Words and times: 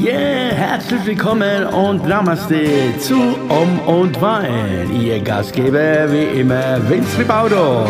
Yeah, 0.00 0.54
herzlich 0.54 1.04
willkommen 1.04 1.66
und 1.66 2.08
Namaste 2.08 2.96
zu 3.00 3.16
Um 3.50 3.78
und 3.80 4.18
Wein. 4.22 4.90
Ihr 4.98 5.20
Gastgeber 5.20 6.10
wie 6.10 6.40
immer 6.40 6.88
Vince 6.88 7.18
Ribaudo. 7.18 7.86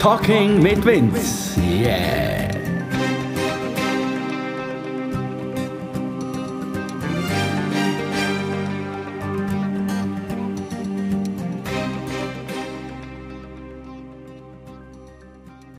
Talking 0.00 0.60
mit 0.60 0.84
Vince. 0.84 1.60
Yeah. 1.60 2.50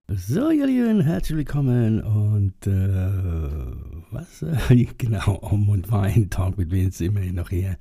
So, 0.07 0.51
ihr 0.51 0.67
Lieben, 0.67 1.01
herzlich 1.01 1.37
willkommen 1.39 2.01
und 2.01 2.65
äh, 2.65 3.94
was? 4.15 4.41
Äh, 4.69 4.85
genau, 4.97 5.35
Um 5.35 5.69
und 5.69 5.91
Wein, 5.91 6.29
Talk 6.29 6.57
mit 6.57 6.71
Vince, 6.71 7.05
immerhin 7.05 7.35
noch 7.35 7.49
hier. 7.49 7.77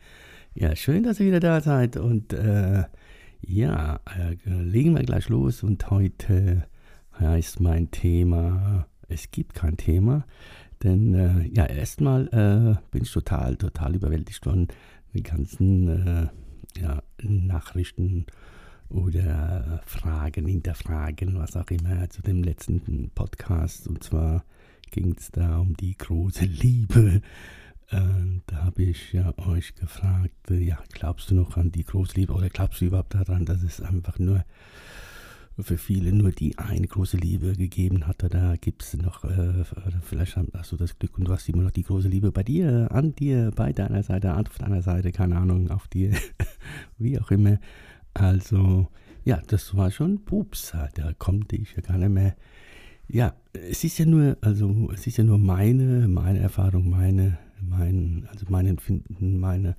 Ja, 0.54 0.74
schön, 0.76 1.02
dass 1.02 1.20
ihr 1.20 1.26
wieder 1.26 1.40
da 1.40 1.60
seid 1.60 1.96
und 1.96 2.32
äh, 2.32 2.84
ja, 3.40 4.00
äh, 4.16 4.36
legen 4.44 4.94
wir 4.94 5.02
gleich 5.02 5.28
los 5.28 5.62
und 5.62 5.90
heute 5.90 6.66
heißt 7.18 7.60
mein 7.60 7.90
Thema, 7.90 8.86
es 9.08 9.30
gibt 9.30 9.54
kein 9.54 9.76
Thema, 9.76 10.26
denn 10.82 11.14
äh, 11.14 11.48
ja, 11.48 11.66
erstmal 11.66 12.26
äh, 12.28 12.90
bin 12.90 13.02
ich 13.02 13.12
total, 13.12 13.56
total 13.56 13.94
überwältigt 13.94 14.44
von 14.44 14.68
den 15.14 15.22
ganzen 15.22 15.88
äh, 15.88 16.28
ja, 16.80 17.02
Nachrichten 17.22 18.26
oder 18.88 19.82
Fragen, 19.86 20.46
Hinterfragen, 20.46 21.38
was 21.38 21.56
auch 21.56 21.70
immer 21.70 22.08
zu 22.10 22.22
dem 22.22 22.42
letzten 22.42 23.10
Podcast. 23.14 23.88
Und 23.88 24.02
zwar 24.02 24.44
ging 24.94 25.16
es 25.18 25.32
da 25.32 25.58
um 25.58 25.76
die 25.76 25.98
große 25.98 26.44
Liebe. 26.44 27.20
Äh, 27.90 28.00
da 28.46 28.56
habe 28.62 28.84
ich 28.84 29.12
ja 29.12 29.36
euch 29.38 29.74
gefragt, 29.74 30.50
äh, 30.50 30.60
ja, 30.60 30.78
glaubst 30.92 31.30
du 31.30 31.34
noch 31.34 31.56
an 31.56 31.72
die 31.72 31.82
große 31.82 32.14
Liebe 32.14 32.32
oder 32.32 32.48
glaubst 32.48 32.80
du 32.80 32.84
überhaupt 32.84 33.12
daran, 33.12 33.44
dass 33.44 33.64
es 33.64 33.80
einfach 33.80 34.20
nur 34.20 34.44
für 35.58 35.78
viele 35.78 36.12
nur 36.12 36.30
die 36.30 36.58
eine 36.58 36.86
große 36.86 37.16
Liebe 37.16 37.54
gegeben 37.54 38.06
hat? 38.06 38.22
Oder 38.22 38.56
gibt 38.56 38.84
es 38.84 38.94
noch, 38.94 39.24
äh, 39.24 39.64
vielleicht 40.02 40.36
hast 40.36 40.70
du 40.70 40.76
das 40.76 40.96
Glück 40.96 41.18
und 41.18 41.26
du 41.26 41.32
hast 41.32 41.48
immer 41.48 41.64
noch 41.64 41.72
die 41.72 41.82
große 41.82 42.08
Liebe 42.08 42.30
bei 42.30 42.44
dir, 42.44 42.86
an 42.92 43.16
dir, 43.16 43.50
bei 43.50 43.72
deiner 43.72 44.04
Seite, 44.04 44.36
auf 44.36 44.58
deiner 44.58 44.82
Seite, 44.82 45.10
keine 45.10 45.36
Ahnung, 45.38 45.72
auf 45.72 45.88
dir, 45.88 46.12
wie 46.98 47.18
auch 47.18 47.32
immer. 47.32 47.58
Also, 48.14 48.86
ja, 49.24 49.42
das 49.48 49.76
war 49.76 49.90
schon 49.90 50.24
Pups, 50.24 50.72
da 50.94 51.12
konnte 51.14 51.56
ich 51.56 51.74
ja 51.74 51.82
gar 51.82 51.98
nicht 51.98 52.10
mehr. 52.10 52.36
Ja, 53.08 53.34
es 53.52 53.84
ist 53.84 53.98
ja 53.98 54.06
nur, 54.06 54.36
also 54.40 54.90
es 54.92 55.06
ist 55.06 55.18
ja 55.18 55.24
nur 55.24 55.38
meine, 55.38 56.08
meine 56.08 56.38
Erfahrung, 56.40 56.88
meine, 56.88 57.38
mein, 57.60 58.26
also 58.30 58.46
mein 58.48 58.66
Empfinden, 58.66 59.38
meine, 59.38 59.76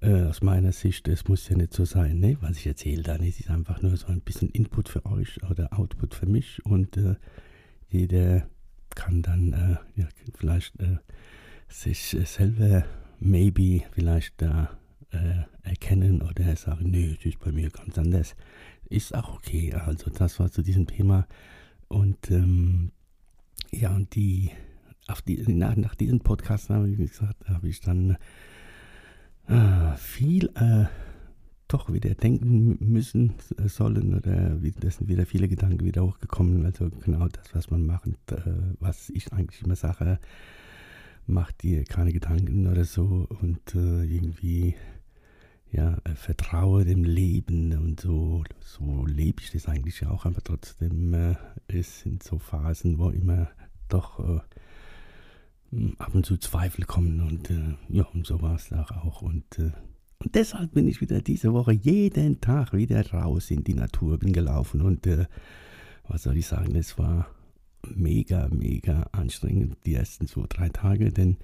äh, 0.00 0.22
aus 0.24 0.42
meiner 0.42 0.72
Sicht, 0.72 1.08
es 1.08 1.26
muss 1.26 1.48
ja 1.48 1.56
nicht 1.56 1.72
so 1.72 1.84
sein, 1.84 2.20
ne, 2.20 2.36
was 2.40 2.58
ich 2.58 2.66
erzähle 2.66 3.02
dann. 3.02 3.22
Es 3.22 3.40
ist 3.40 3.50
einfach 3.50 3.82
nur 3.82 3.96
so 3.96 4.08
ein 4.08 4.20
bisschen 4.20 4.50
Input 4.50 4.88
für 4.88 5.04
euch 5.06 5.42
oder 5.50 5.78
Output 5.78 6.14
für 6.14 6.26
mich 6.26 6.64
und 6.64 6.96
äh, 6.96 7.16
jeder 7.88 8.46
kann 8.94 9.22
dann 9.22 9.52
äh, 9.52 10.00
ja, 10.00 10.08
vielleicht 10.34 10.78
äh, 10.80 10.98
sich 11.68 12.16
selber 12.24 12.84
maybe 13.18 13.82
vielleicht 13.92 14.40
da 14.42 14.78
äh, 15.10 15.42
erkennen 15.62 16.22
oder 16.22 16.54
sagen, 16.56 16.90
nee, 16.90 17.16
es 17.18 17.24
ist 17.24 17.38
bei 17.40 17.52
mir 17.52 17.70
ganz 17.70 17.98
anders. 17.98 18.36
Ist 18.88 19.14
auch 19.14 19.34
okay. 19.34 19.72
Also 19.72 20.10
das 20.10 20.38
war 20.38 20.50
zu 20.50 20.62
diesem 20.62 20.86
Thema. 20.86 21.26
Und 21.88 22.30
ähm, 22.30 22.92
ja, 23.72 23.94
und 23.94 24.14
die, 24.14 24.50
auf 25.06 25.22
die 25.22 25.36
nach, 25.52 25.76
nach 25.76 25.94
diesem 25.94 26.20
Podcast 26.20 26.70
habe 26.70 26.90
ich 26.90 26.98
gesagt, 26.98 27.48
habe 27.48 27.68
ich 27.68 27.80
dann 27.80 28.16
äh, 29.48 29.96
viel 29.96 30.50
äh, 30.54 30.86
doch 31.68 31.92
wieder 31.92 32.14
denken 32.14 32.76
müssen 32.80 33.34
äh, 33.58 33.68
sollen 33.68 34.14
oder 34.14 34.56
das 34.80 34.96
sind 34.96 35.08
wieder 35.08 35.26
viele 35.26 35.48
Gedanken 35.48 35.84
wieder 35.84 36.04
hochgekommen. 36.04 36.64
Also 36.64 36.90
genau 37.04 37.28
das, 37.28 37.54
was 37.54 37.70
man 37.70 37.86
macht, 37.86 38.06
äh, 38.30 38.40
was 38.80 39.10
ich 39.10 39.32
eigentlich 39.32 39.62
immer 39.62 39.76
sage, 39.76 40.18
macht 41.26 41.62
dir 41.62 41.84
keine 41.84 42.12
Gedanken 42.12 42.66
oder 42.66 42.84
so 42.84 43.26
und 43.40 43.74
äh, 43.74 44.04
irgendwie 44.04 44.74
ja, 45.72 45.98
äh, 46.04 46.14
vertraue 46.14 46.84
dem 46.84 47.04
Leben 47.04 47.76
und 47.76 48.00
so, 48.00 48.44
so 48.60 49.04
lebe 49.06 49.42
ich 49.42 49.50
das 49.50 49.66
eigentlich 49.66 50.06
auch, 50.06 50.24
aber 50.24 50.42
trotzdem, 50.42 51.14
äh, 51.14 51.34
es 51.68 52.00
sind 52.00 52.22
so 52.22 52.38
Phasen, 52.38 52.98
wo 52.98 53.10
immer 53.10 53.48
doch 53.88 54.20
äh, 54.20 54.40
ab 55.98 56.14
und 56.14 56.24
zu 56.24 56.36
Zweifel 56.36 56.84
kommen 56.84 57.20
und 57.20 57.50
äh, 57.50 57.74
ja, 57.88 58.04
und 58.04 58.26
so 58.26 58.40
war 58.40 58.54
es 58.54 58.72
auch. 58.72 59.22
Und, 59.22 59.58
äh, 59.58 59.72
und 60.18 60.34
deshalb 60.34 60.72
bin 60.72 60.88
ich 60.88 61.00
wieder 61.00 61.20
diese 61.20 61.52
Woche 61.52 61.72
jeden 61.72 62.40
Tag 62.40 62.72
wieder 62.72 63.04
raus 63.10 63.50
in 63.50 63.64
die 63.64 63.74
Natur, 63.74 64.18
bin 64.18 64.32
gelaufen 64.32 64.80
und 64.80 65.06
äh, 65.06 65.26
was 66.08 66.22
soll 66.22 66.36
ich 66.36 66.46
sagen, 66.46 66.76
es 66.76 66.98
war 66.98 67.28
mega, 67.94 68.48
mega 68.48 69.08
anstrengend 69.12 69.76
die 69.84 69.94
ersten 69.94 70.26
zwei, 70.26 70.46
drei 70.48 70.68
Tage, 70.68 71.12
denn 71.12 71.36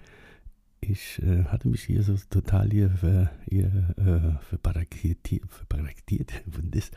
ich 0.82 1.22
äh, 1.22 1.44
hatte 1.44 1.68
mich 1.68 1.84
hier 1.84 2.02
so 2.02 2.16
total 2.28 2.70
hier, 2.70 2.90
ver, 2.90 3.30
hier 3.48 3.94
äh, 3.96 4.44
verbarrikadiert, 4.48 5.46
verbarrikadiert 5.48 6.32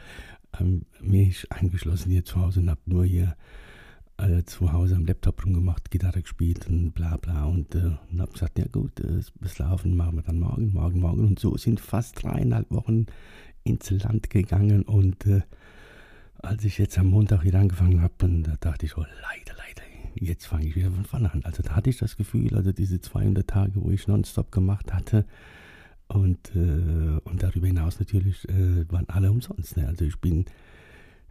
mich 1.02 1.52
eingeschlossen 1.52 2.12
hier 2.12 2.26
zu 2.26 2.42
Hause 2.42 2.62
und 2.62 2.70
habe 2.70 2.82
nur 2.86 3.06
hier 3.06 3.36
äh, 4.18 4.44
zu 4.44 4.72
Hause 4.72 4.96
am 4.96 5.06
Laptop 5.06 5.46
rumgemacht, 5.46 5.92
Gitarre 5.92 6.22
gespielt 6.22 6.68
und 6.68 6.94
bla 6.94 7.18
bla 7.18 7.46
und, 7.46 7.76
äh, 7.76 7.92
und 8.12 8.22
habe 8.22 8.32
gesagt, 8.32 8.58
ja 8.58 8.66
gut, 8.66 9.00
äh, 9.02 9.22
das 9.42 9.60
Laufen 9.60 9.96
machen 9.96 10.16
wir 10.16 10.24
dann 10.24 10.40
morgen, 10.40 10.74
morgen, 10.74 11.00
morgen 11.00 11.28
und 11.28 11.40
so 11.40 11.56
sind 11.58 11.80
fast 11.80 12.24
dreieinhalb 12.24 12.72
Wochen 12.72 13.06
ins 13.64 13.90
Land 13.92 14.30
gegangen 14.30 14.84
und 14.84 15.26
äh, 15.26 15.42
als 16.38 16.64
ich 16.64 16.78
jetzt 16.78 16.98
am 16.98 17.08
Montag 17.08 17.44
wieder 17.44 17.60
angefangen 17.60 18.02
habe, 18.02 18.14
da 18.44 18.56
dachte 18.60 18.86
ich, 18.86 18.98
oh 18.98 19.06
leider, 19.22 19.45
jetzt 20.16 20.46
fange 20.46 20.66
ich 20.66 20.76
wieder 20.76 20.92
von 20.92 21.06
vorne 21.06 21.32
an. 21.34 21.44
Also 21.44 21.64
da 21.64 21.76
hatte 21.76 21.90
ich 21.90 21.98
das 21.98 22.16
Gefühl, 22.16 22.56
also 22.56 22.72
diese 22.72 23.02
200 23.02 23.48
Tage, 23.48 23.74
wo 23.76 23.92
ich 23.92 24.08
nonstop 24.08 24.52
gemacht 24.52 24.94
hatte 24.94 25.26
und, 26.08 26.56
äh, 26.56 27.20
und 27.24 27.44
darüber 27.44 27.68
hinaus 27.68 28.00
natürlich 28.00 28.48
äh, 28.50 28.90
waren 28.92 29.10
alle 29.10 29.32
umsonst. 29.32 29.78
Ne? 29.78 29.88
Also 29.88 30.06
ich 30.06 30.20
bin 30.20 30.46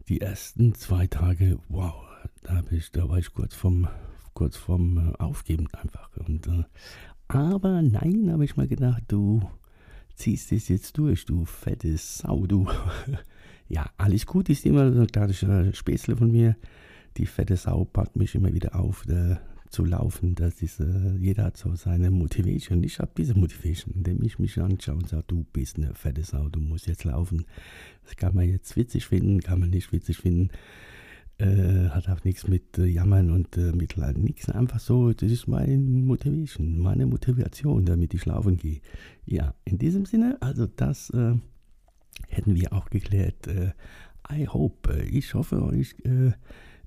die 0.09 0.21
ersten 0.21 0.75
zwei 0.75 1.07
Tage, 1.07 1.59
wow, 1.69 1.95
da, 2.43 2.63
ich, 2.71 2.91
da 2.93 3.09
war 3.09 3.19
ich 3.19 3.33
kurz 3.33 3.55
vom, 3.55 3.89
kurz 4.35 4.57
vom 4.57 4.99
äh, 4.99 5.17
Aufgeben 5.19 5.69
einfach. 5.73 6.11
Und, 6.17 6.47
äh, 6.49 6.65
aber 7.29 7.83
nein, 7.83 8.31
habe 8.31 8.45
ich 8.45 8.57
mal 8.57 8.69
gedacht, 8.69 9.05
du 9.09 9.43
ziehst 10.15 10.53
es 10.53 10.69
jetzt 10.69 10.99
durch, 10.99 11.25
du 11.25 11.45
fette 11.45 11.97
Sau, 11.97 12.47
du. 12.47 12.69
ja, 13.69 13.87
alles 13.97 14.27
gut 14.27 14.49
ist 14.49 14.67
immer 14.67 14.93
so 14.93 15.01
ein 15.01 15.07
kleines 15.07 15.45
Späßle 15.77 16.17
von 16.17 16.31
mir 16.31 16.57
die 17.17 17.27
fette 17.27 17.57
Sau 17.57 17.85
packt 17.85 18.17
mich 18.17 18.35
immer 18.35 18.53
wieder 18.53 18.79
auf, 18.79 19.07
äh, 19.09 19.37
zu 19.75 19.85
laufen. 19.85 20.35
Das 20.35 20.63
ist, 20.63 20.81
äh, 20.81 21.17
jeder 21.19 21.45
hat 21.45 21.57
so 21.57 21.75
seine 21.75 22.11
Motivation. 22.11 22.83
Ich 22.85 23.01
habe 23.01 23.11
diese 23.17 23.35
Motivation, 23.35 23.95
indem 23.95 24.23
ich 24.23 24.39
mich 24.39 24.59
anschaue 24.61 24.97
und 24.97 25.09
sage, 25.09 25.25
du 25.27 25.45
bist 25.53 25.77
eine 25.77 25.95
fette 25.95 26.23
Sau, 26.23 26.49
du 26.49 26.61
musst 26.61 26.87
jetzt 26.87 27.05
laufen. 27.05 27.45
Das 28.05 28.17
kann 28.17 28.35
man 28.35 28.49
jetzt 28.49 28.77
witzig 28.77 29.07
finden, 29.07 29.41
kann 29.41 29.61
man 29.61 29.71
nicht 29.71 29.93
witzig 29.93 30.19
finden. 30.19 30.51
Äh, 31.39 31.89
hat 31.89 32.09
auch 32.09 32.23
nichts 32.23 32.47
mit 32.47 32.79
äh, 32.79 32.85
Jammern 32.85 33.33
und 33.33 33.57
äh, 33.57 33.73
Mitleid, 33.73 34.17
nichts. 34.17 34.49
Einfach 34.49 34.79
so, 34.79 35.13
das 35.13 35.33
ist 35.33 35.49
meine 35.49 35.77
Motivation, 35.77 36.79
meine 36.79 37.07
Motivation, 37.07 37.85
damit 37.85 38.15
ich 38.15 38.25
laufen 38.25 38.57
gehe. 38.57 38.81
Ja, 39.27 39.53
in 39.65 39.79
diesem 39.79 40.05
Sinne, 40.07 40.37
also 40.41 40.67
das 40.67 41.11
äh, 41.11 41.35
hätten 42.29 42.55
wir 42.55 42.73
auch 42.73 42.89
geklärt. 42.89 43.49
Äh, 43.49 43.73
I 44.31 44.47
hope, 44.47 44.95
äh, 44.95 45.03
ich 45.07 45.35
hoffe, 45.35 45.61
euch 45.65 45.97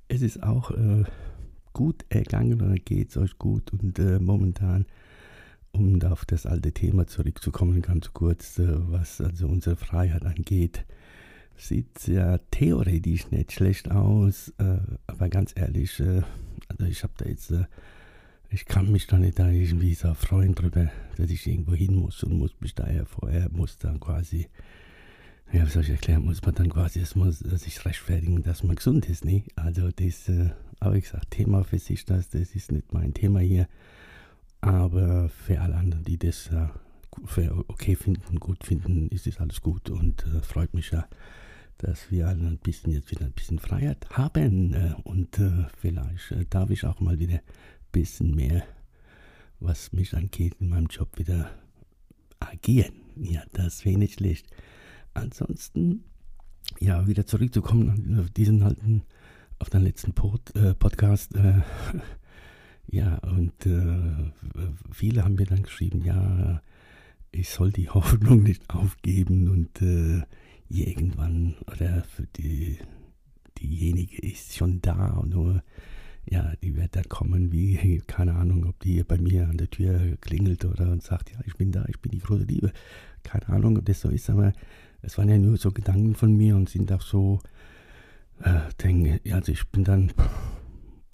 es 0.07 0.21
ist 0.21 0.43
auch 0.43 0.71
äh, 0.71 1.03
gut 1.73 2.05
ergangen 2.09 2.61
oder 2.61 2.75
geht 2.75 3.09
es 3.09 3.17
euch 3.17 3.37
gut? 3.37 3.71
Und 3.73 3.99
äh, 3.99 4.19
momentan, 4.19 4.85
um 5.71 6.01
auf 6.03 6.25
das 6.25 6.45
alte 6.45 6.71
Thema 6.71 7.07
zurückzukommen, 7.07 7.81
ganz 7.81 8.13
kurz, 8.13 8.59
äh, 8.59 8.67
was 8.91 9.21
also 9.21 9.47
unsere 9.47 9.75
Freiheit 9.75 10.25
angeht, 10.25 10.85
sieht 11.57 11.97
es 11.97 12.07
ja 12.07 12.37
theoretisch 12.51 13.31
nicht 13.31 13.51
schlecht 13.51 13.91
aus, 13.91 14.53
äh, 14.59 14.77
aber 15.07 15.29
ganz 15.29 15.53
ehrlich, 15.55 15.99
äh, 15.99 16.21
also 16.67 16.85
ich 16.85 17.03
habe 17.03 17.13
da 17.17 17.25
jetzt, 17.25 17.51
äh, 17.51 17.65
ich 18.49 18.65
kann 18.65 18.91
mich 18.91 19.07
da 19.07 19.17
nicht 19.17 19.39
da 19.39 19.49
irgendwie 19.49 19.93
so 19.93 20.13
freuen 20.13 20.55
drüber, 20.55 20.89
dass 21.17 21.29
ich 21.29 21.45
irgendwo 21.47 21.73
hin 21.73 21.95
muss 21.95 22.23
und 22.23 22.37
muss 22.37 22.55
mich 22.61 22.75
daher 22.75 23.05
vorher, 23.05 23.49
muss 23.49 23.77
dann 23.77 23.99
quasi 23.99 24.47
ja, 25.51 25.65
wie 25.65 25.69
soll 25.69 25.83
ich 25.83 25.89
erklären, 25.89 26.25
muss 26.25 26.41
man 26.41 26.55
dann 26.55 26.69
quasi 26.69 26.99
erstmal 26.99 27.31
sich 27.31 27.85
rechtfertigen, 27.85 28.43
dass 28.43 28.63
man 28.63 28.75
gesund 28.75 29.07
ist, 29.09 29.25
ne? 29.25 29.43
Also 29.55 29.89
das, 29.91 30.29
äh, 30.29 30.51
aber 30.79 30.95
ich 30.95 31.05
gesagt, 31.05 31.31
Thema 31.31 31.63
für 31.63 31.79
sich, 31.79 32.05
das, 32.05 32.29
das 32.29 32.55
ist 32.55 32.71
nicht 32.71 32.93
mein 32.93 33.13
Thema 33.13 33.39
hier. 33.39 33.67
Aber 34.61 35.29
für 35.29 35.61
alle 35.61 35.75
anderen, 35.75 36.03
die 36.03 36.17
das 36.17 36.49
äh, 36.51 36.67
okay 37.67 37.95
finden, 37.95 38.39
gut 38.39 38.63
finden, 38.63 39.07
ist 39.09 39.27
es 39.27 39.39
alles 39.39 39.61
gut 39.61 39.89
und 39.89 40.25
äh, 40.25 40.41
freut 40.41 40.73
mich 40.73 40.91
ja, 40.91 41.07
dass 41.77 42.11
wir 42.11 42.27
alle 42.27 42.47
ein 42.47 42.57
bisschen 42.57 42.91
jetzt 42.91 43.11
wieder 43.11 43.25
ein 43.25 43.31
bisschen 43.31 43.59
Freiheit 43.59 44.09
haben. 44.11 44.73
Äh, 44.73 44.95
und 45.03 45.39
äh, 45.39 45.65
vielleicht 45.79 46.31
äh, 46.31 46.45
darf 46.49 46.69
ich 46.69 46.85
auch 46.85 46.99
mal 46.99 47.19
wieder 47.19 47.35
ein 47.35 47.91
bisschen 47.91 48.35
mehr 48.35 48.63
was 49.59 49.91
mich 49.93 50.15
angeht, 50.15 50.55
in 50.59 50.69
meinem 50.69 50.87
Job 50.87 51.17
wieder 51.17 51.51
agieren. 52.39 52.93
Ja, 53.15 53.43
das 53.53 53.83
nicht 53.85 54.15
schlecht. 54.15 54.47
Ansonsten, 55.17 56.03
ja, 56.79 57.07
wieder 57.07 57.25
zurückzukommen 57.25 58.19
auf 58.19 58.29
diesen 58.29 58.61
alten, 58.63 59.03
auf 59.59 59.69
den 59.69 59.81
letzten 59.83 60.13
Pod, 60.13 60.55
äh, 60.55 60.73
Podcast. 60.73 61.35
Äh, 61.35 61.61
ja, 62.87 63.15
und 63.19 63.65
äh, 63.65 64.31
viele 64.91 65.23
haben 65.23 65.35
mir 65.35 65.45
dann 65.45 65.63
geschrieben, 65.63 66.03
ja, 66.03 66.61
ich 67.31 67.49
soll 67.49 67.71
die 67.71 67.89
Hoffnung 67.93 68.43
nicht 68.43 68.69
aufgeben 68.69 69.49
und 69.49 69.81
äh, 69.81 70.23
irgendwann 70.69 71.55
oder 71.71 72.03
für 72.03 72.27
die 72.27 72.77
diejenige 73.57 74.21
ist 74.21 74.55
schon 74.55 74.81
da 74.81 75.11
und 75.11 75.29
nur 75.29 75.63
ja, 76.29 76.53
die 76.61 76.75
wird 76.75 76.95
dann 76.95 77.07
kommen, 77.07 77.51
wie, 77.51 78.01
keine 78.07 78.35
Ahnung, 78.35 78.65
ob 78.65 78.79
die 78.79 79.03
bei 79.03 79.17
mir 79.17 79.47
an 79.47 79.57
der 79.57 79.69
Tür 79.69 80.17
klingelt 80.21 80.65
oder 80.65 80.91
und 80.91 81.03
sagt, 81.03 81.31
ja, 81.31 81.39
ich 81.45 81.55
bin 81.55 81.71
da, 81.71 81.85
ich 81.87 81.99
bin 81.99 82.11
die 82.11 82.19
große 82.19 82.43
Liebe. 82.43 82.71
Keine 83.23 83.47
Ahnung, 83.49 83.77
ob 83.77 83.85
das 83.85 84.01
so 84.01 84.09
ist, 84.09 84.29
aber 84.29 84.53
es 85.01 85.17
waren 85.17 85.29
ja 85.29 85.37
nur 85.37 85.57
so 85.57 85.71
Gedanken 85.71 86.15
von 86.15 86.35
mir 86.35 86.55
und 86.55 86.69
sind 86.69 86.91
auch 86.91 87.01
so, 87.01 87.39
äh, 88.41 88.59
denke, 88.81 89.21
also 89.33 89.51
ich 89.51 89.67
bin 89.69 89.83
dann 89.83 90.11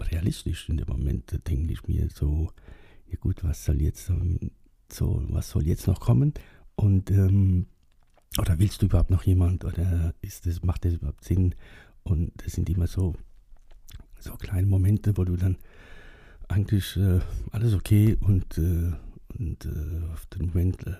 realistisch 0.00 0.68
in 0.68 0.76
dem 0.76 0.88
Moment, 0.88 1.38
denke 1.48 1.72
ich 1.72 1.86
mir 1.86 2.08
so, 2.10 2.50
ja 3.06 3.16
gut, 3.18 3.44
was 3.44 3.64
soll 3.64 3.80
jetzt 3.80 4.10
so, 4.88 5.24
was 5.28 5.50
soll 5.50 5.66
jetzt 5.66 5.86
noch 5.86 6.00
kommen? 6.00 6.34
Und 6.76 7.10
ähm, 7.10 7.66
oder 8.38 8.58
willst 8.58 8.82
du 8.82 8.86
überhaupt 8.86 9.10
noch 9.10 9.22
jemand 9.22 9.64
oder 9.64 10.14
ist 10.20 10.46
das, 10.46 10.62
macht 10.62 10.84
das 10.84 10.94
überhaupt 10.94 11.24
Sinn? 11.24 11.54
Und 12.02 12.32
das 12.36 12.52
sind 12.52 12.68
immer 12.68 12.86
so 12.86 13.14
so 14.24 14.34
kleine 14.36 14.66
Momente, 14.66 15.16
wo 15.16 15.24
du 15.24 15.36
dann 15.36 15.56
eigentlich 16.48 16.96
äh, 16.96 17.20
alles 17.50 17.74
okay 17.74 18.16
und, 18.20 18.58
äh, 18.58 18.92
und 19.38 19.64
äh, 19.66 20.12
auf 20.12 20.26
den 20.26 20.46
Moment, 20.46 20.86
äh, 20.86 20.96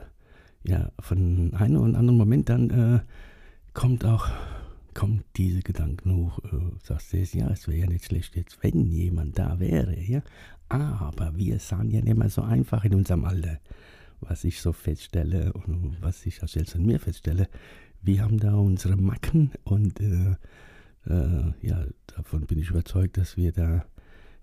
ja, 0.65 0.91
von 0.99 1.53
einem 1.55 1.77
und 1.77 1.95
anderen 1.95 2.17
Moment 2.17 2.49
dann 2.49 2.71
äh, 2.71 3.01
kommt 3.75 4.05
auch, 4.05 4.29
kommt 4.95 5.25
diese 5.37 5.61
Gedanken 5.61 6.17
hoch, 6.17 6.39
äh, 6.45 6.59
sagst 6.83 7.13
du, 7.13 7.19
ja, 7.19 7.51
es 7.51 7.69
wäre 7.69 7.81
ja 7.81 7.87
nicht 7.87 8.07
schlecht 8.07 8.37
jetzt, 8.37 8.63
wenn 8.63 8.87
jemand 8.87 9.39
da 9.39 9.59
wäre, 9.61 9.99
ja, 10.01 10.23
aber 10.69 11.37
wir 11.37 11.59
sind 11.59 11.91
ja 11.91 12.01
nicht 12.01 12.17
mehr 12.17 12.31
so 12.31 12.43
einfach 12.43 12.85
in 12.85 12.95
unserem 12.95 13.25
Alter, 13.25 13.61
was 14.21 14.45
ich 14.45 14.61
so 14.61 14.73
feststelle 14.73 15.53
und 15.53 15.99
was 16.01 16.25
ich 16.25 16.43
auch 16.43 16.49
selbst 16.49 16.77
an 16.77 16.87
mir 16.87 16.99
feststelle, 16.99 17.49
wir 18.03 18.23
haben 18.23 18.39
da 18.39 18.55
unsere 18.55 18.97
Macken 18.97 19.51
und 19.65 20.01
äh, 20.01 20.37
ja, 21.07 21.85
davon 22.07 22.47
bin 22.47 22.59
ich 22.59 22.71
überzeugt, 22.71 23.19
dass 23.19 23.37
wir 23.37 23.53
da, 23.53 23.85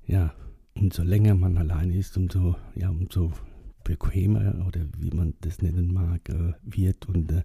ja, 0.05 0.33
umso 0.75 1.03
länger 1.03 1.33
man 1.33 1.57
allein 1.57 1.91
ist, 1.91 2.17
umso, 2.17 2.55
ja, 2.75 2.89
umso 2.89 3.33
bequemer 3.83 4.65
oder 4.67 4.81
wie 4.97 5.11
man 5.11 5.33
das 5.41 5.61
nennen 5.61 5.93
mag, 5.93 6.27
äh, 6.29 6.53
wird 6.63 7.07
und 7.07 7.31
äh, 7.31 7.43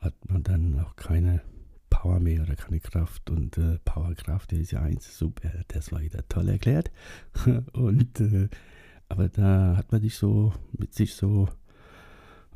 hat 0.00 0.14
man 0.28 0.42
dann 0.42 0.78
auch 0.80 0.96
keine 0.96 1.42
Power 1.90 2.20
mehr 2.20 2.42
oder 2.42 2.56
keine 2.56 2.80
Kraft 2.80 3.30
und 3.30 3.56
äh, 3.58 3.78
Powerkraft 3.84 4.52
ist 4.52 4.72
ja 4.72 4.82
eins, 4.82 5.18
super, 5.18 5.50
das 5.68 5.92
war 5.92 6.00
wieder 6.00 6.26
toll 6.28 6.48
erklärt 6.48 6.90
und 7.72 8.20
äh, 8.20 8.48
aber 9.08 9.28
da 9.28 9.76
hat 9.76 9.92
man 9.92 10.00
sich 10.00 10.16
so 10.16 10.52
mit 10.76 10.94
sich 10.94 11.14
so 11.14 11.48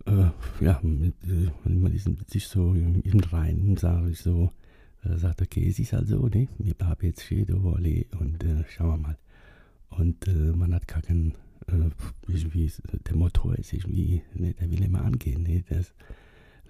äh, 0.06 0.30
ja, 0.64 0.80
mit, 0.82 1.14
äh, 1.24 1.50
man 1.68 1.92
ist 1.92 2.08
mit 2.08 2.30
sich 2.30 2.46
so 2.46 2.74
im, 2.74 3.02
im 3.02 3.20
Reinen, 3.20 3.76
sage 3.76 4.10
ich 4.10 4.20
so, 4.20 4.50
er 5.02 5.18
sagt, 5.18 5.42
okay, 5.42 5.66
es 5.68 5.78
ist 5.78 5.92
halt 5.92 6.08
so, 6.08 6.26
ne? 6.28 6.48
Wir 6.58 6.74
haben 6.82 7.06
jetzt 7.06 7.22
Schäde, 7.22 7.62
Wolle 7.62 8.04
und 8.18 8.44
äh, 8.44 8.64
schauen 8.68 8.90
wir 8.90 9.08
mal. 9.08 9.18
Und 9.88 10.28
äh, 10.28 10.52
man 10.54 10.74
hat 10.74 10.86
gar 10.86 11.02
keinen, 11.02 11.32
äh, 11.32 11.34
irgendwie, 11.72 12.70
der 13.06 13.16
Motor 13.16 13.56
ist 13.56 13.72
irgendwie, 13.72 14.22
ne, 14.34 14.54
der 14.54 14.70
will 14.70 14.82
immer 14.82 15.02
angehen. 15.02 15.42
Ne? 15.42 15.64
Das, 15.68 15.92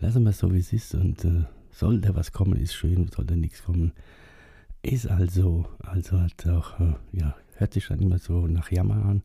lassen 0.01 0.23
wir 0.23 0.31
es 0.31 0.39
so, 0.39 0.53
wie 0.53 0.59
es 0.59 0.73
ist 0.73 0.95
und 0.95 1.25
äh, 1.25 1.45
soll 1.71 2.03
was 2.15 2.33
kommen, 2.33 2.57
ist 2.57 2.75
schön, 2.75 3.09
soll 3.09 3.27
da 3.27 3.37
nichts 3.37 3.63
kommen, 3.63 3.93
ist 4.83 5.07
also, 5.07 5.67
also 5.81 6.21
hat 6.21 6.47
auch, 6.49 6.81
äh, 6.81 6.95
ja, 7.13 7.37
hört 7.57 7.75
sich 7.75 7.87
dann 7.87 8.01
immer 8.01 8.19
so 8.19 8.47
nach 8.47 8.71
Jammer 8.71 9.05
an. 9.05 9.23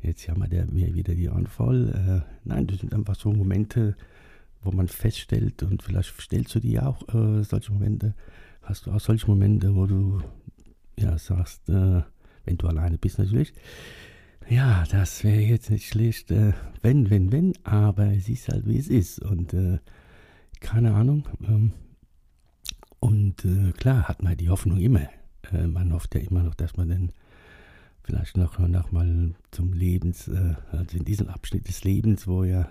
Jetzt 0.00 0.26
jammert 0.26 0.52
er 0.52 0.66
mir 0.66 0.94
wieder 0.94 1.14
die 1.14 1.28
Ohren 1.28 1.46
voll. 1.46 1.90
Äh, 1.90 2.28
nein, 2.44 2.66
das 2.66 2.78
sind 2.78 2.94
einfach 2.94 3.14
so 3.14 3.32
Momente, 3.32 3.96
wo 4.62 4.70
man 4.70 4.88
feststellt, 4.88 5.62
und 5.62 5.82
vielleicht 5.82 6.20
stellst 6.20 6.54
du 6.54 6.60
die 6.60 6.80
auch, 6.80 7.02
äh, 7.14 7.42
solche 7.42 7.72
Momente, 7.72 8.14
hast 8.62 8.86
du 8.86 8.92
auch 8.92 9.00
solche 9.00 9.26
Momente, 9.26 9.74
wo 9.74 9.86
du 9.86 10.22
ja 10.96 11.18
sagst, 11.18 11.68
äh, 11.68 12.02
wenn 12.44 12.58
du 12.58 12.66
alleine 12.66 12.98
bist 12.98 13.18
natürlich, 13.18 13.52
ja, 14.48 14.84
das 14.90 15.24
wäre 15.24 15.40
jetzt 15.40 15.70
nicht 15.70 15.88
schlecht, 15.88 16.30
äh, 16.30 16.52
wenn, 16.82 17.10
wenn, 17.10 17.32
wenn, 17.32 17.52
aber 17.64 18.12
es 18.12 18.28
ist 18.28 18.48
halt 18.48 18.66
wie 18.66 18.78
es 18.78 18.88
ist 18.88 19.20
und 19.20 19.54
äh, 19.54 19.78
keine 20.60 20.94
Ahnung. 20.94 21.28
Ähm, 21.46 21.72
und 23.00 23.44
äh, 23.44 23.72
klar 23.72 24.08
hat 24.08 24.22
man 24.22 24.36
die 24.36 24.48
Hoffnung 24.48 24.78
immer. 24.78 25.08
Äh, 25.52 25.66
man 25.66 25.92
hofft 25.92 26.14
ja 26.14 26.20
immer 26.20 26.42
noch, 26.42 26.54
dass 26.54 26.76
man 26.76 26.88
dann 26.88 27.12
vielleicht 28.04 28.36
noch, 28.36 28.58
noch 28.58 28.92
mal 28.92 29.34
zum 29.52 29.72
Lebens, 29.72 30.28
also 30.72 30.96
in 30.96 31.04
diesem 31.04 31.28
Abschnitt 31.28 31.68
des 31.68 31.84
Lebens, 31.84 32.26
wo 32.26 32.42
ja 32.42 32.68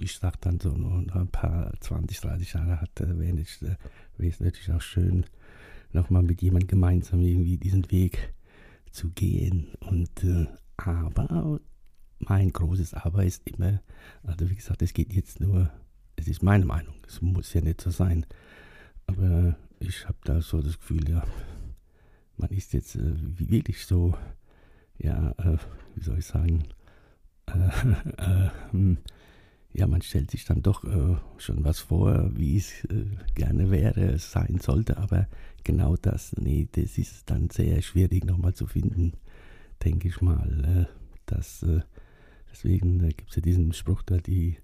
ich 0.00 0.16
sag 0.18 0.38
dann 0.42 0.60
so 0.60 0.70
noch 0.70 1.14
ein 1.14 1.28
paar 1.28 1.72
20, 1.80 2.20
30 2.20 2.52
Jahre 2.52 2.80
hat, 2.80 2.90
wäre 3.00 3.38
es 3.38 4.40
natürlich 4.40 4.70
auch 4.70 4.82
schön, 4.82 5.24
nochmal 5.92 6.22
mit 6.22 6.42
jemandem 6.42 6.68
gemeinsam 6.68 7.22
irgendwie 7.22 7.56
diesen 7.56 7.90
Weg 7.90 8.34
zu 8.92 9.10
gehen. 9.10 9.74
Und 9.80 10.24
äh, 10.24 10.46
aber 10.76 11.60
mein 12.18 12.52
großes 12.52 12.94
Aber 12.94 13.24
ist 13.24 13.42
immer, 13.48 13.80
also 14.22 14.48
wie 14.48 14.54
gesagt, 14.54 14.82
es 14.82 14.94
geht 14.94 15.12
jetzt 15.12 15.40
nur, 15.40 15.70
es 16.16 16.28
ist 16.28 16.42
meine 16.42 16.64
Meinung, 16.64 16.94
es 17.06 17.20
muss 17.20 17.52
ja 17.52 17.60
nicht 17.60 17.80
so 17.80 17.90
sein. 17.90 18.26
Aber 19.06 19.56
ich 19.80 20.06
habe 20.06 20.18
da 20.24 20.40
so 20.40 20.62
das 20.62 20.78
Gefühl, 20.78 21.08
ja, 21.08 21.24
man 22.36 22.50
ist 22.50 22.72
jetzt 22.72 22.96
äh, 22.96 23.14
wirklich 23.38 23.84
so, 23.84 24.14
ja, 24.98 25.32
äh, 25.38 25.58
wie 25.94 26.02
soll 26.02 26.18
ich 26.18 26.26
sagen, 26.26 26.64
äh, 27.46 27.68
äh, 28.18 28.50
hm, 28.70 28.98
ja, 29.74 29.86
man 29.86 30.02
stellt 30.02 30.30
sich 30.30 30.44
dann 30.44 30.62
doch 30.62 30.84
äh, 30.84 31.16
schon 31.38 31.64
was 31.64 31.80
vor, 31.80 32.30
wie 32.34 32.56
es 32.56 32.84
äh, 32.84 33.06
gerne 33.34 33.70
wäre, 33.70 34.18
sein 34.18 34.58
sollte, 34.60 34.98
aber 34.98 35.28
genau 35.64 35.96
das, 35.96 36.34
nee, 36.38 36.68
das 36.72 36.98
ist 36.98 37.30
dann 37.30 37.48
sehr 37.50 37.80
schwierig 37.80 38.24
nochmal 38.24 38.54
zu 38.54 38.66
finden, 38.66 39.12
denke 39.82 40.08
ich 40.08 40.20
mal. 40.20 40.88
Äh, 40.88 40.96
das, 41.24 41.62
äh, 41.62 41.80
deswegen 42.50 43.02
äh, 43.02 43.08
gibt 43.08 43.30
es 43.30 43.36
ja 43.36 43.42
diesen 43.42 43.72
Spruch 43.72 44.02
da, 44.02 44.18
die, 44.18 44.58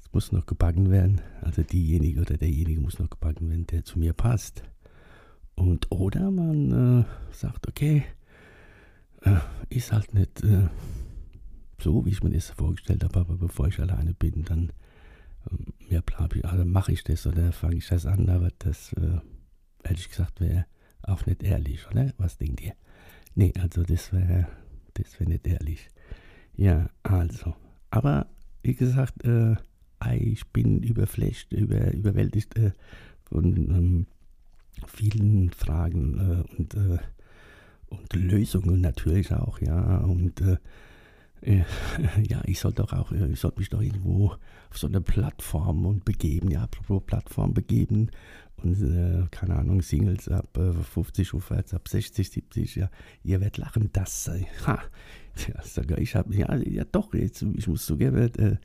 es 0.00 0.12
muss 0.12 0.32
noch 0.32 0.46
gebacken 0.46 0.90
werden, 0.90 1.20
also 1.42 1.62
diejenige 1.62 2.22
oder 2.22 2.38
derjenige 2.38 2.80
muss 2.80 2.98
noch 2.98 3.10
gebacken 3.10 3.50
werden, 3.50 3.66
der 3.66 3.84
zu 3.84 3.98
mir 3.98 4.14
passt. 4.14 4.62
Und 5.54 5.90
oder 5.90 6.30
man 6.30 7.00
äh, 7.00 7.04
sagt, 7.34 7.68
okay, 7.68 8.04
ist 9.70 9.92
halt 9.92 10.14
nicht 10.14 10.40
so, 11.80 12.04
wie 12.04 12.10
ich 12.10 12.22
mir 12.22 12.30
das 12.30 12.50
vorgestellt 12.50 13.04
habe, 13.04 13.20
aber 13.20 13.36
bevor 13.36 13.68
ich 13.68 13.78
alleine 13.78 14.14
bin, 14.14 14.44
dann 14.44 14.72
ähm, 15.50 15.72
ja, 15.88 16.00
also 16.42 16.64
mache 16.64 16.92
ich 16.92 17.04
das 17.04 17.26
oder 17.26 17.52
fange 17.52 17.76
ich 17.76 17.88
das 17.88 18.06
an, 18.06 18.28
aber 18.28 18.50
das, 18.58 18.92
äh, 18.94 19.18
ehrlich 19.84 20.08
gesagt, 20.08 20.40
wäre 20.40 20.66
auch 21.02 21.26
nicht 21.26 21.42
ehrlich, 21.42 21.86
oder? 21.90 22.12
Was 22.18 22.38
denkt 22.38 22.60
ihr? 22.60 22.74
Nee, 23.34 23.52
also 23.60 23.82
das 23.82 24.12
wäre 24.12 24.48
das 24.94 25.20
wär 25.20 25.28
nicht 25.28 25.46
ehrlich. 25.46 25.88
Ja, 26.56 26.88
also. 27.02 27.54
Aber 27.90 28.26
wie 28.62 28.74
gesagt, 28.74 29.24
äh, 29.24 29.56
ich 30.18 30.46
bin 30.48 30.82
überflasht, 30.82 31.52
über, 31.52 31.92
überwältigt 31.92 32.56
äh, 32.56 32.72
von 33.24 33.56
ähm, 33.56 34.06
vielen 34.86 35.50
Fragen 35.50 36.18
äh, 36.18 36.56
und, 36.56 36.74
äh, 36.74 36.98
und 37.88 38.12
Lösungen 38.14 38.80
natürlich 38.80 39.32
auch, 39.32 39.60
ja. 39.60 39.98
Und 39.98 40.40
äh, 40.40 40.56
ja, 42.28 42.42
ich 42.44 42.60
sollte 42.60 42.82
doch 42.82 42.92
auch, 42.92 43.12
äh, 43.12 43.28
ich 43.28 43.40
sollte 43.40 43.60
mich 43.60 43.68
doch 43.68 43.82
irgendwo 43.82 44.32
auf 44.70 44.78
so 44.78 44.86
eine 44.86 45.00
Plattform 45.00 45.86
und 45.86 46.04
begeben, 46.04 46.50
ja, 46.50 46.62
apropos 46.62 47.02
Plattform 47.04 47.54
begeben 47.54 48.10
und 48.56 48.80
äh, 48.82 49.26
keine 49.30 49.56
Ahnung, 49.56 49.82
Singles 49.82 50.28
ab 50.28 50.56
äh, 50.56 50.72
50 50.72 51.34
aufwärts, 51.34 51.74
ab 51.74 51.88
60, 51.88 52.30
70, 52.30 52.76
ja, 52.76 52.90
ihr 53.22 53.40
werdet 53.40 53.58
lachen, 53.58 53.90
das, 53.92 54.28
äh, 54.28 54.44
ha, 54.66 54.80
ja, 55.48 55.62
sogar 55.62 55.98
ich 55.98 56.16
habe, 56.16 56.34
ja, 56.34 56.54
ja 56.56 56.84
doch, 56.84 57.12
jetzt, 57.14 57.42
ich 57.42 57.68
muss 57.68 57.86
zugeben, 57.86 58.16
äh, 58.16 58.46
äh, 58.46 58.56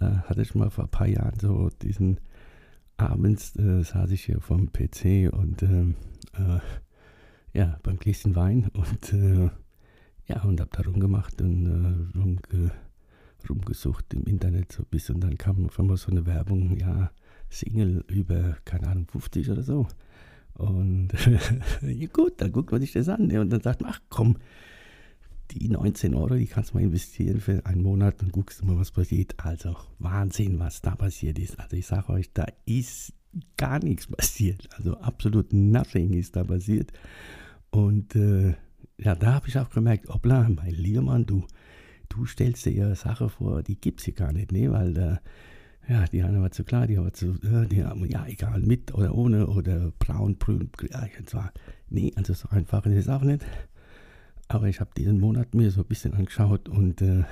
hatte 0.00 0.42
ich 0.42 0.54
mal 0.54 0.70
vor 0.70 0.84
ein 0.84 0.90
paar 0.90 1.08
Jahren 1.08 1.38
so 1.40 1.68
diesen, 1.82 2.20
abends 2.96 3.56
äh, 3.56 3.82
saß 3.82 4.10
ich 4.12 4.24
hier 4.24 4.40
vom 4.40 4.72
PC 4.72 5.32
und 5.32 5.62
ähm, 5.64 5.94
ja, 7.52 7.78
beim 7.84 7.96
Gläschen 7.96 8.34
Wein 8.34 8.68
und 8.72 9.14
ja, 10.26 10.42
und 10.42 10.60
hab 10.60 10.72
da 10.72 10.82
rumgemacht 10.82 11.40
und 11.42 11.66
äh, 11.66 12.18
rumge, 12.18 12.72
rumgesucht 13.48 14.14
im 14.14 14.24
Internet 14.24 14.72
so 14.72 14.82
ein 14.82 14.88
bisschen. 14.90 15.16
Und 15.16 15.24
dann 15.24 15.38
kam 15.38 15.66
auf 15.66 15.78
einmal 15.78 15.96
so 15.96 16.10
eine 16.10 16.26
Werbung, 16.26 16.78
ja, 16.78 17.10
Single 17.50 18.04
über, 18.08 18.56
keine 18.64 18.88
Ahnung, 18.88 19.06
50 19.08 19.50
oder 19.50 19.62
so. 19.62 19.86
Und 20.54 21.08
ja 21.82 22.06
gut, 22.08 22.40
dann 22.40 22.52
guckt 22.52 22.72
man 22.72 22.80
sich 22.80 22.92
das 22.92 23.08
an. 23.08 23.30
Und 23.30 23.50
dann 23.50 23.60
sagt 23.60 23.82
man, 23.82 23.90
ach 23.92 24.00
komm, 24.08 24.36
die 25.50 25.68
19 25.68 26.14
Euro, 26.14 26.34
die 26.34 26.46
kannst 26.46 26.70
du 26.70 26.78
mal 26.78 26.84
investieren 26.84 27.40
für 27.40 27.64
einen 27.66 27.82
Monat 27.82 28.22
und 28.22 28.32
guckst 28.32 28.60
du 28.60 28.66
mal, 28.66 28.78
was 28.78 28.90
passiert. 28.90 29.34
Also 29.38 29.76
Wahnsinn, 29.98 30.58
was 30.58 30.80
da 30.80 30.94
passiert 30.96 31.38
ist. 31.38 31.58
Also 31.58 31.76
ich 31.76 31.86
sage 31.86 32.12
euch, 32.12 32.32
da 32.32 32.46
ist 32.64 33.12
gar 33.56 33.82
nichts 33.82 34.06
passiert. 34.06 34.68
Also 34.76 34.96
absolut 34.98 35.52
nothing 35.52 36.14
ist 36.14 36.36
da 36.36 36.44
passiert. 36.44 36.92
Und 37.70 38.14
äh, 38.16 38.54
ja, 38.98 39.14
da 39.14 39.34
habe 39.34 39.48
ich 39.48 39.58
auch 39.58 39.70
gemerkt, 39.70 40.08
obla, 40.08 40.48
mein 40.48 40.70
lieber 40.70 41.02
Mann, 41.02 41.26
du, 41.26 41.44
du 42.08 42.26
stellst 42.26 42.64
dir 42.66 42.72
ja 42.72 42.94
Sachen 42.94 43.28
vor, 43.28 43.62
die 43.62 43.80
gibt 43.80 44.00
es 44.00 44.04
hier 44.06 44.14
gar 44.14 44.32
nicht, 44.32 44.52
ne? 44.52 44.70
Weil 44.70 44.96
äh, 44.96 45.16
ja, 45.88 46.06
die 46.06 46.22
eine 46.22 46.40
war 46.40 46.50
zu 46.50 46.64
klar, 46.64 46.86
die 46.86 46.98
war 46.98 47.12
zu, 47.12 47.34
äh, 47.42 47.66
die 47.66 47.84
haben, 47.84 48.04
ja, 48.06 48.26
egal, 48.26 48.60
mit 48.60 48.94
oder 48.94 49.14
ohne 49.14 49.46
oder 49.46 49.92
braun, 49.98 50.38
grün, 50.38 50.70
ja, 50.90 51.06
und 51.18 51.28
zwar, 51.28 51.52
nee, 51.90 52.12
also 52.16 52.32
so 52.32 52.48
einfach 52.48 52.86
ist 52.86 52.96
es 52.96 53.08
auch 53.08 53.22
nicht. 53.22 53.44
Aber 54.48 54.68
ich 54.68 54.80
habe 54.80 54.90
diesen 54.96 55.20
Monat 55.20 55.54
mir 55.54 55.70
so 55.70 55.80
ein 55.82 55.86
bisschen 55.86 56.14
angeschaut 56.14 56.68
und 56.68 57.00
äh, 57.02 57.24